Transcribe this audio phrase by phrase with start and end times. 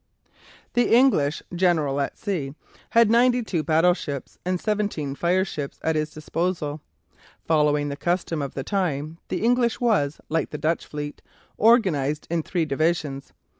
[0.73, 2.55] The English "general at sea"
[2.89, 6.81] had ninety two battleships and seventeen fireships at his disposal.
[7.45, 11.21] Following the custom of the time, the English was, like the Dutch fleet,
[11.59, 13.31] organized in three divisions.